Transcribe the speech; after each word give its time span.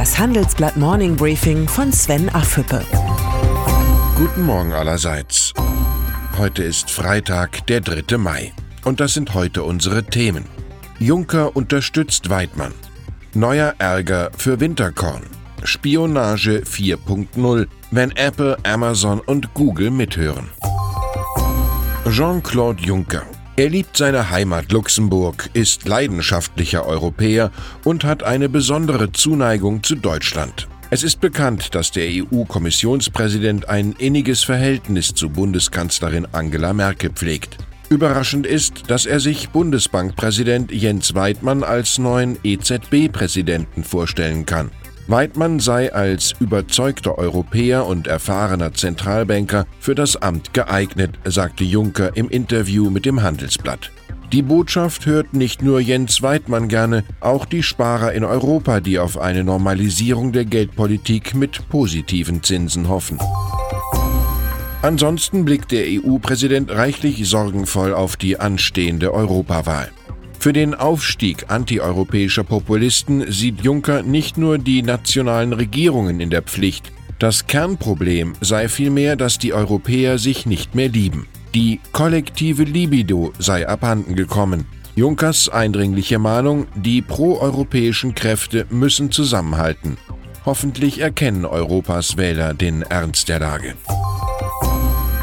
Das 0.00 0.18
Handelsblatt 0.18 0.78
Morning 0.78 1.14
Briefing 1.14 1.68
von 1.68 1.92
Sven 1.92 2.30
Affüppe. 2.30 2.82
Guten 4.16 4.46
Morgen 4.46 4.72
allerseits. 4.72 5.52
Heute 6.38 6.62
ist 6.62 6.90
Freitag, 6.90 7.66
der 7.66 7.82
3. 7.82 8.16
Mai. 8.16 8.54
Und 8.86 9.00
das 9.00 9.12
sind 9.12 9.34
heute 9.34 9.62
unsere 9.62 10.02
Themen. 10.02 10.46
Juncker 10.98 11.54
unterstützt 11.54 12.30
Weidmann. 12.30 12.72
Neuer 13.34 13.74
Ärger 13.76 14.30
für 14.38 14.58
Winterkorn. 14.58 15.24
Spionage 15.64 16.62
4.0, 16.62 17.66
wenn 17.90 18.10
Apple, 18.12 18.56
Amazon 18.62 19.20
und 19.20 19.52
Google 19.52 19.90
mithören. 19.90 20.48
Jean-Claude 22.08 22.82
Juncker 22.82 23.26
er 23.60 23.68
liebt 23.68 23.94
seine 23.98 24.30
Heimat 24.30 24.72
Luxemburg, 24.72 25.50
ist 25.52 25.86
leidenschaftlicher 25.86 26.86
Europäer 26.86 27.50
und 27.84 28.04
hat 28.04 28.22
eine 28.22 28.48
besondere 28.48 29.12
Zuneigung 29.12 29.82
zu 29.82 29.96
Deutschland. 29.96 30.66
Es 30.88 31.02
ist 31.02 31.20
bekannt, 31.20 31.74
dass 31.74 31.90
der 31.90 32.08
EU-Kommissionspräsident 32.08 33.68
ein 33.68 33.94
inniges 33.98 34.44
Verhältnis 34.44 35.12
zu 35.12 35.28
Bundeskanzlerin 35.28 36.26
Angela 36.32 36.72
Merkel 36.72 37.10
pflegt. 37.10 37.58
Überraschend 37.90 38.46
ist, 38.46 38.84
dass 38.90 39.04
er 39.04 39.20
sich 39.20 39.50
Bundesbankpräsident 39.50 40.72
Jens 40.72 41.14
Weidmann 41.14 41.62
als 41.62 41.98
neuen 41.98 42.38
EZB-Präsidenten 42.42 43.84
vorstellen 43.84 44.46
kann. 44.46 44.70
Weidmann 45.06 45.60
sei 45.60 45.92
als 45.92 46.34
überzeugter 46.38 47.18
Europäer 47.18 47.86
und 47.86 48.06
erfahrener 48.06 48.72
Zentralbanker 48.72 49.66
für 49.80 49.94
das 49.94 50.16
Amt 50.16 50.54
geeignet, 50.54 51.18
sagte 51.24 51.64
Juncker 51.64 52.16
im 52.16 52.28
Interview 52.28 52.90
mit 52.90 53.06
dem 53.06 53.22
Handelsblatt. 53.22 53.90
Die 54.32 54.42
Botschaft 54.42 55.06
hört 55.06 55.34
nicht 55.34 55.60
nur 55.60 55.80
Jens 55.80 56.22
Weidmann 56.22 56.68
gerne, 56.68 57.02
auch 57.18 57.44
die 57.44 57.64
Sparer 57.64 58.12
in 58.12 58.22
Europa, 58.22 58.78
die 58.78 59.00
auf 59.00 59.18
eine 59.18 59.42
Normalisierung 59.42 60.30
der 60.30 60.44
Geldpolitik 60.44 61.34
mit 61.34 61.68
positiven 61.68 62.42
Zinsen 62.44 62.88
hoffen. 62.88 63.18
Ansonsten 64.82 65.44
blickt 65.44 65.72
der 65.72 65.84
EU-Präsident 65.86 66.70
reichlich 66.70 67.28
sorgenvoll 67.28 67.92
auf 67.92 68.16
die 68.16 68.38
anstehende 68.38 69.12
Europawahl. 69.12 69.90
Für 70.40 70.54
den 70.54 70.74
Aufstieg 70.74 71.50
antieuropäischer 71.50 72.44
Populisten 72.44 73.30
sieht 73.30 73.60
Juncker 73.60 74.02
nicht 74.02 74.38
nur 74.38 74.56
die 74.56 74.80
nationalen 74.80 75.52
Regierungen 75.52 76.18
in 76.18 76.30
der 76.30 76.40
Pflicht. 76.40 76.90
Das 77.18 77.46
Kernproblem 77.46 78.32
sei 78.40 78.70
vielmehr, 78.70 79.16
dass 79.16 79.36
die 79.36 79.52
Europäer 79.52 80.16
sich 80.16 80.46
nicht 80.46 80.74
mehr 80.74 80.88
lieben. 80.88 81.28
Die 81.54 81.78
kollektive 81.92 82.62
Libido 82.62 83.34
sei 83.38 83.68
abhanden 83.68 84.16
gekommen. 84.16 84.64
Junkers 84.96 85.50
eindringliche 85.50 86.18
Mahnung, 86.18 86.66
die 86.74 87.02
proeuropäischen 87.02 88.14
Kräfte 88.14 88.66
müssen 88.70 89.12
zusammenhalten. 89.12 89.98
Hoffentlich 90.46 91.00
erkennen 91.00 91.44
Europas 91.44 92.16
Wähler 92.16 92.54
den 92.54 92.80
Ernst 92.80 93.28
der 93.28 93.40
Lage. 93.40 93.74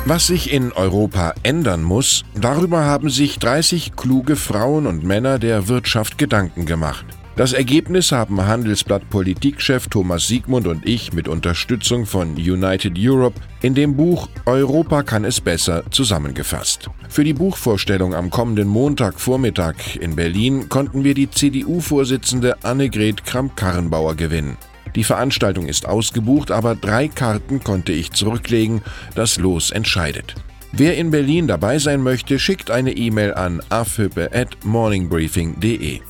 Was 0.10 0.28
sich 0.28 0.54
in 0.54 0.72
Europa 0.72 1.34
ändern 1.44 1.84
muss, 1.84 2.24
darüber 2.34 2.86
haben 2.86 3.10
sich 3.10 3.40
30 3.40 3.98
kluge 3.98 4.38
Frauen 4.38 4.88
und 4.88 5.04
Männer 5.04 5.38
der 5.38 5.68
Wirtschaft 5.68 6.18
Gedanken 6.18 6.66
gemacht. 6.66 7.06
Das 7.36 7.52
Ergebnis 7.52 8.14
haben 8.14 8.42
Handelsblatt 8.42 9.10
Politikchef 9.10 9.90
Thomas 9.90 10.26
Siegmund 10.30 10.66
und 10.66 10.88
ich 10.88 11.12
mit 11.12 11.28
Unterstützung 11.28 12.06
von 12.06 12.36
United 12.36 12.94
Europe 12.98 13.42
in 13.62 13.76
dem 13.76 13.98
Buch 13.98 14.30
Europa 14.46 15.04
kann 15.04 15.26
es 15.26 15.42
besser 15.42 15.84
zusammengefasst. 15.92 16.90
Für 17.10 17.26
die 17.26 17.34
Buchvorstellung 17.34 18.16
am 18.16 18.30
kommenden 18.30 18.70
Montagvormittag 18.70 19.98
in 20.00 20.16
Berlin 20.16 20.70
konnten 20.70 21.04
wir 21.04 21.16
die 21.16 21.30
CDU-Vorsitzende 21.30 22.64
Annegret 22.64 23.26
Kramp-Karrenbauer 23.26 24.16
gewinnen. 24.16 24.56
Die 24.96 25.04
Veranstaltung 25.04 25.68
ist 25.68 25.86
ausgebucht, 25.86 26.52
aber 26.52 26.76
drei 26.76 27.08
Karten 27.08 27.64
konnte 27.64 27.92
ich 27.92 28.12
zurücklegen. 28.12 28.82
Das 29.16 29.38
Los 29.38 29.72
entscheidet. 29.72 30.36
Wer 30.72 30.98
in 30.98 31.12
Berlin 31.12 31.48
dabei 31.48 31.80
sein 31.80 32.04
möchte, 32.04 32.40
schickt 32.40 32.72
eine 32.72 32.92
E-Mail 32.92 33.34
an 33.34 33.62
afhüppe@morningbriefing.de. 33.70 36.02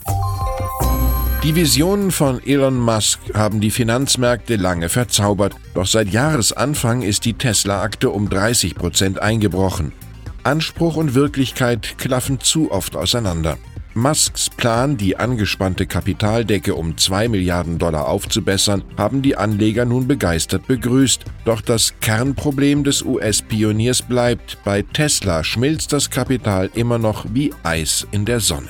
Die 1.44 1.56
Visionen 1.56 2.12
von 2.12 2.42
Elon 2.44 2.78
Musk 2.78 3.20
haben 3.34 3.62
die 3.62 3.72
Finanzmärkte 3.72 4.56
lange 4.56 4.90
verzaubert, 4.90 5.54
doch 5.76 5.86
seit 5.86 6.10
Jahresanfang 6.10 7.04
ist 7.04 7.26
die 7.26 7.36
Tesla-Akte 7.36 8.10
um 8.10 8.28
30 8.28 8.76
Prozent 8.76 9.22
eingebrochen. 9.22 9.94
Anspruch 10.44 10.96
und 10.96 11.14
Wirklichkeit 11.14 11.98
klaffen 11.98 12.40
zu 12.40 12.72
oft 12.72 12.96
auseinander. 12.96 13.58
Musks 13.97 14.47
Plan, 14.52 14.96
die 14.96 15.18
angespannte 15.18 15.88
Kapitaldecke 15.88 16.75
um 16.75 16.97
2 16.97 17.30
Milliarden 17.30 17.80
Dollar 17.80 18.08
aufzubessern, 18.08 18.84
haben 18.96 19.24
die 19.24 19.35
Anleger 19.35 19.85
nun 19.85 20.08
begeistert 20.08 20.68
begrüßt. 20.68 21.25
Doch 21.46 21.62
das 21.62 22.00
Kernproblem 22.00 22.84
des 22.84 23.02
US-Pioniers 23.02 24.03
bleibt, 24.03 24.59
bei 24.63 24.84
Tesla 24.84 25.44
schmilzt 25.44 25.94
das 25.94 26.12
Kapital 26.12 26.69
immer 26.75 27.00
noch 27.00 27.25
wie 27.34 27.52
Eis 27.63 28.07
in 28.12 28.25
der 28.25 28.40
Sonne. 28.40 28.69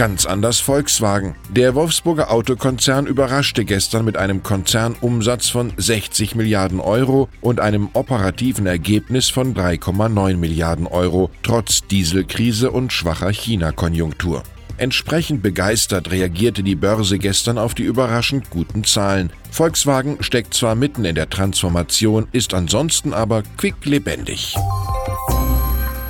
Ganz 0.00 0.24
anders 0.24 0.60
Volkswagen. 0.60 1.34
Der 1.50 1.74
Wolfsburger 1.74 2.30
Autokonzern 2.30 3.04
überraschte 3.06 3.66
gestern 3.66 4.06
mit 4.06 4.16
einem 4.16 4.42
Konzernumsatz 4.42 5.50
von 5.50 5.74
60 5.76 6.34
Milliarden 6.36 6.80
Euro 6.80 7.28
und 7.42 7.60
einem 7.60 7.90
operativen 7.92 8.64
Ergebnis 8.64 9.28
von 9.28 9.54
3,9 9.54 10.38
Milliarden 10.38 10.86
Euro, 10.86 11.28
trotz 11.42 11.86
Dieselkrise 11.86 12.70
und 12.70 12.94
schwacher 12.94 13.30
China-Konjunktur. 13.30 14.42
Entsprechend 14.78 15.42
begeistert 15.42 16.10
reagierte 16.10 16.62
die 16.62 16.76
Börse 16.76 17.18
gestern 17.18 17.58
auf 17.58 17.74
die 17.74 17.82
überraschend 17.82 18.48
guten 18.48 18.84
Zahlen. 18.84 19.30
Volkswagen 19.50 20.22
steckt 20.22 20.54
zwar 20.54 20.76
mitten 20.76 21.04
in 21.04 21.14
der 21.14 21.28
Transformation, 21.28 22.26
ist 22.32 22.54
ansonsten 22.54 23.12
aber 23.12 23.42
quicklebendig. 23.58 24.56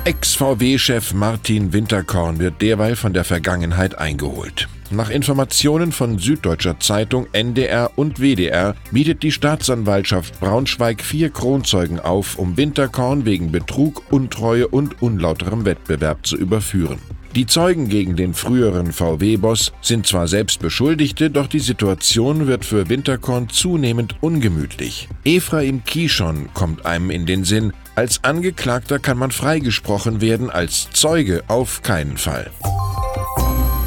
Ex-VW-Chef 0.03 1.13
Martin 1.13 1.73
Winterkorn 1.73 2.39
wird 2.39 2.59
derweil 2.59 2.95
von 2.95 3.13
der 3.13 3.23
Vergangenheit 3.23 3.99
eingeholt. 3.99 4.67
Nach 4.89 5.11
Informationen 5.11 5.91
von 5.91 6.17
Süddeutscher 6.17 6.79
Zeitung, 6.79 7.27
NDR 7.33 7.91
und 7.97 8.19
WDR 8.19 8.75
bietet 8.91 9.21
die 9.21 9.31
Staatsanwaltschaft 9.31 10.39
Braunschweig 10.39 11.03
vier 11.03 11.29
Kronzeugen 11.29 11.99
auf, 11.99 12.39
um 12.39 12.57
Winterkorn 12.57 13.25
wegen 13.25 13.51
Betrug, 13.51 14.01
Untreue 14.11 14.67
und 14.67 15.03
unlauterem 15.03 15.65
Wettbewerb 15.65 16.25
zu 16.25 16.35
überführen. 16.35 16.97
Die 17.35 17.45
Zeugen 17.45 17.87
gegen 17.87 18.17
den 18.17 18.33
früheren 18.33 18.91
VW-Boss 18.91 19.71
sind 19.81 20.05
zwar 20.05 20.27
selbst 20.27 20.59
Beschuldigte, 20.59 21.29
doch 21.29 21.47
die 21.47 21.59
Situation 21.59 22.47
wird 22.47 22.65
für 22.65 22.89
Winterkorn 22.89 23.47
zunehmend 23.49 24.15
ungemütlich. 24.19 25.07
Ephraim 25.23 25.83
Kishon 25.85 26.49
kommt 26.53 26.85
einem 26.85 27.09
in 27.09 27.25
den 27.25 27.45
Sinn, 27.45 27.71
als 28.01 28.23
Angeklagter 28.23 28.97
kann 28.97 29.19
man 29.19 29.29
freigesprochen 29.29 30.21
werden, 30.21 30.49
als 30.49 30.89
Zeuge 30.89 31.43
auf 31.47 31.83
keinen 31.83 32.17
Fall. 32.17 32.49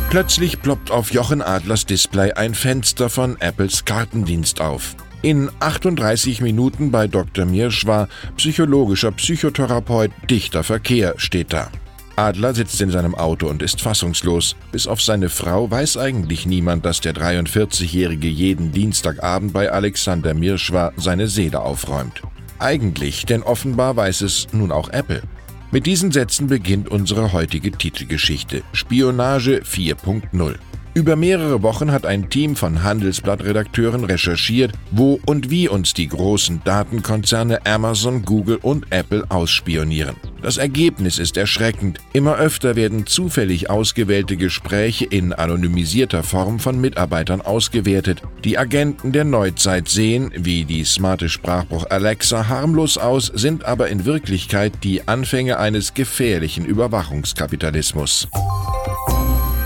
Plötzlich 0.09 0.63
ploppt 0.63 0.93
auf 0.93 1.13
Jochen 1.13 1.43
Adlers 1.43 1.85
Display 1.85 2.31
ein 2.31 2.55
Fenster 2.55 3.11
von 3.11 3.37
Apples 3.41 3.85
Kartendienst 3.85 4.61
auf. 4.61 4.95
In 5.23 5.51
38 5.59 6.41
Minuten 6.43 6.93
bei 6.93 7.09
Dr. 7.09 7.45
Mirschwa, 7.45 8.07
psychologischer 8.37 9.11
Psychotherapeut, 9.11 10.13
dichter 10.31 10.63
Verkehr 10.63 11.15
steht 11.17 11.53
da. 11.53 11.73
Adler 12.15 12.55
sitzt 12.55 12.81
in 12.81 12.93
seinem 12.93 13.17
Auto 13.17 13.49
und 13.49 13.63
ist 13.63 13.81
fassungslos. 13.81 14.55
Bis 14.71 14.87
auf 14.87 15.03
seine 15.03 15.29
Frau 15.29 15.69
weiß 15.69 15.97
eigentlich 15.97 16.47
niemand, 16.47 16.85
dass 16.85 17.01
der 17.01 17.15
43-Jährige 17.15 18.29
jeden 18.29 18.71
Dienstagabend 18.71 19.53
bei 19.53 19.73
Alexander 19.73 20.35
Mirschwa 20.35 20.93
seine 20.97 21.27
Seele 21.27 21.63
aufräumt. 21.63 22.23
Eigentlich, 22.59 23.27
denn 23.27 23.43
offenbar 23.43 23.97
weiß 23.97 24.23
es 24.23 24.47
nun 24.53 24.73
auch 24.73 24.89
Apple. 24.91 25.23
Mit 25.71 25.87
diesen 25.87 26.13
Sätzen 26.13 26.47
beginnt 26.47 26.89
unsere 26.89 27.33
heutige 27.33 27.73
Titelgeschichte 27.73 28.63
Spionage 28.73 29.63
4.0. 29.63 30.55
Über 30.97 31.17
mehrere 31.17 31.65
Wochen 31.65 31.91
hat 31.91 32.07
ein 32.07 32.31
Team 32.31 32.55
von 32.55 32.85
Handelsblatt-Redakteuren 32.85 34.05
recherchiert, 34.05 34.71
wo 34.93 35.19
und 35.27 35.51
wie 35.51 35.69
uns 35.69 35.93
die 35.93 36.07
großen 36.07 36.63
Datenkonzerne 36.65 37.67
Amazon, 37.67 38.23
Google 38.23 38.61
und 38.63 38.87
Apple 38.91 39.25
ausspionieren. 39.29 40.15
Das 40.41 40.57
Ergebnis 40.57 41.19
ist 41.19 41.37
erschreckend. 41.37 41.99
Immer 42.13 42.37
öfter 42.37 42.77
werden 42.77 43.07
zufällig 43.07 43.71
ausgewählte 43.71 44.37
Gespräche 44.37 45.05
in 45.05 45.33
anonymisierter 45.33 46.23
Form 46.23 46.61
von 46.61 46.81
Mitarbeitern 46.81 47.41
ausgewertet. 47.41 48.23
Die 48.45 48.57
Agenten 48.57 49.11
der 49.11 49.25
Neuzeit 49.25 49.89
sehen, 49.89 50.31
wie 50.37 50.65
die 50.65 50.85
smarte 50.85 51.29
Sprachbruch 51.29 51.87
Alexa, 51.91 52.47
harmlos 52.47 52.99
aus, 52.99 53.33
sind 53.35 53.65
aber 53.65 53.89
in 53.89 54.05
Wirklichkeit 54.05 54.73
die 54.85 55.09
Anfänge 55.09 55.59
eines 55.59 55.95
gefährlichen 55.95 56.65
Überwachungskapitalismus. 56.65 58.29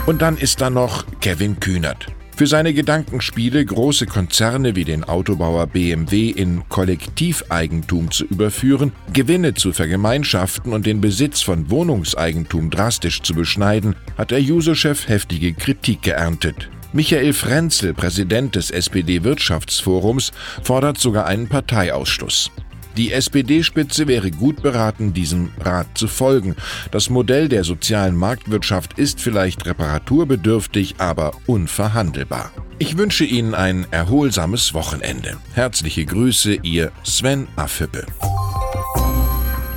Und 0.08 0.22
dann 0.22 0.38
ist 0.38 0.62
da 0.62 0.70
noch 0.70 1.04
Kevin 1.20 1.60
Kühnert. 1.60 2.06
Für 2.34 2.46
seine 2.46 2.72
Gedankenspiele, 2.72 3.62
große 3.62 4.06
Konzerne 4.06 4.74
wie 4.74 4.84
den 4.84 5.04
Autobauer 5.04 5.66
BMW 5.66 6.30
in 6.30 6.66
Kollektiveigentum 6.70 8.10
zu 8.10 8.24
überführen, 8.24 8.92
Gewinne 9.12 9.52
zu 9.52 9.74
vergemeinschaften 9.74 10.72
und 10.72 10.86
den 10.86 11.02
Besitz 11.02 11.42
von 11.42 11.68
Wohnungseigentum 11.68 12.70
drastisch 12.70 13.20
zu 13.20 13.34
beschneiden, 13.34 13.96
hat 14.16 14.30
der 14.30 14.40
Juso-Chef 14.40 15.08
heftige 15.08 15.52
Kritik 15.52 16.00
geerntet. 16.00 16.70
Michael 16.94 17.34
Frenzel, 17.34 17.92
Präsident 17.92 18.54
des 18.54 18.70
SPD-Wirtschaftsforums, 18.70 20.32
fordert 20.62 20.96
sogar 20.96 21.26
einen 21.26 21.48
Parteiausschluss. 21.48 22.50
Die 22.98 23.12
SPD-Spitze 23.12 24.08
wäre 24.08 24.32
gut 24.32 24.60
beraten, 24.60 25.14
diesem 25.14 25.50
Rat 25.60 25.96
zu 25.96 26.08
folgen. 26.08 26.56
Das 26.90 27.10
Modell 27.10 27.48
der 27.48 27.62
sozialen 27.62 28.16
Marktwirtschaft 28.16 28.98
ist 28.98 29.20
vielleicht 29.20 29.66
reparaturbedürftig, 29.66 30.96
aber 30.98 31.30
unverhandelbar. 31.46 32.50
Ich 32.80 32.98
wünsche 32.98 33.24
Ihnen 33.24 33.54
ein 33.54 33.86
erholsames 33.92 34.74
Wochenende. 34.74 35.36
Herzliche 35.54 36.06
Grüße, 36.06 36.54
Ihr 36.64 36.90
Sven 37.04 37.46
Affüppe. 37.54 38.04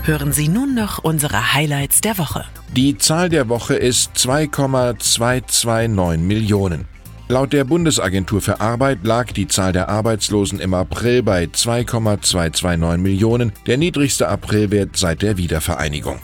Hören 0.03 0.33
Sie 0.33 0.47
nun 0.47 0.73
noch 0.73 1.03
unsere 1.03 1.53
Highlights 1.53 2.01
der 2.01 2.17
Woche. 2.17 2.45
Die 2.75 2.97
Zahl 2.97 3.29
der 3.29 3.49
Woche 3.49 3.75
ist 3.75 4.17
2,229 4.17 6.25
Millionen. 6.25 6.90
Laut 7.31 7.53
der 7.53 7.63
Bundesagentur 7.63 8.41
für 8.41 8.59
Arbeit 8.59 9.05
lag 9.05 9.31
die 9.31 9.47
Zahl 9.47 9.71
der 9.71 9.87
Arbeitslosen 9.87 10.59
im 10.59 10.73
April 10.73 11.23
bei 11.23 11.47
2,229 11.47 13.01
Millionen, 13.01 13.53
der 13.67 13.77
niedrigste 13.77 14.27
Aprilwert 14.27 14.97
seit 14.97 15.21
der 15.21 15.37
Wiedervereinigung. 15.37 16.19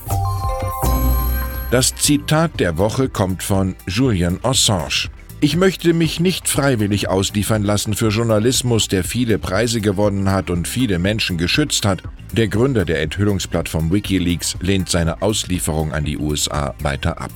Das 1.72 1.96
Zitat 1.96 2.60
der 2.60 2.78
Woche 2.78 3.08
kommt 3.08 3.42
von 3.42 3.78
Julian 3.88 4.42
Assange. 4.44 5.08
Ich 5.40 5.56
möchte 5.56 5.94
mich 5.94 6.20
nicht 6.20 6.50
freiwillig 6.50 7.08
ausliefern 7.08 7.64
lassen 7.64 7.94
für 7.94 8.10
Journalismus, 8.10 8.90
der 8.90 9.06
viele 9.06 9.38
Preise 9.38 9.80
gewonnen 9.80 10.30
hat 10.30 10.50
und 10.50 10.68
viele 10.68 11.00
Menschen 11.00 11.38
geschützt 11.38 11.86
hat. 11.86 12.04
Der 12.34 12.50
Gründer 12.50 12.84
der 12.84 13.02
Enthüllungsplattform 13.02 13.94
Wikileaks 13.94 14.58
lehnt 14.60 14.90
seine 14.90 15.22
Auslieferung 15.22 15.94
an 15.94 16.04
die 16.04 16.18
USA 16.18 16.76
weiter 16.82 17.22
ab. 17.22 17.32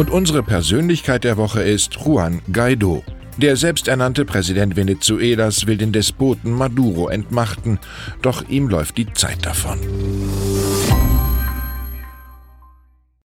Und 0.00 0.08
unsere 0.08 0.42
Persönlichkeit 0.42 1.24
der 1.24 1.36
Woche 1.36 1.60
ist 1.60 1.98
Juan 2.02 2.40
Guaido. 2.50 3.04
Der 3.36 3.56
selbsternannte 3.56 4.24
Präsident 4.24 4.74
Venezuelas 4.74 5.66
will 5.66 5.76
den 5.76 5.92
Despoten 5.92 6.52
Maduro 6.52 7.10
entmachten, 7.10 7.78
doch 8.22 8.48
ihm 8.48 8.70
läuft 8.70 8.96
die 8.96 9.12
Zeit 9.12 9.44
davon. 9.44 9.78